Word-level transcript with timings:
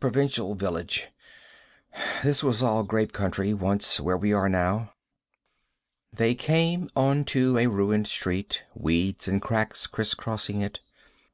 Provincial 0.00 0.54
village. 0.54 1.08
This 2.24 2.42
was 2.42 2.62
all 2.62 2.82
grape 2.82 3.12
country, 3.12 3.52
once. 3.52 4.00
Where 4.00 4.16
we 4.16 4.32
are 4.32 4.48
now." 4.48 4.94
They 6.10 6.34
came 6.34 6.88
onto 6.96 7.58
a 7.58 7.66
ruined 7.66 8.06
street, 8.06 8.64
weeds 8.74 9.28
and 9.28 9.42
cracks 9.42 9.86
criss 9.86 10.14
crossing 10.14 10.62
it. 10.62 10.80